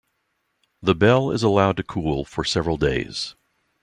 [0.81, 3.35] The bell is allowed to cool for several days.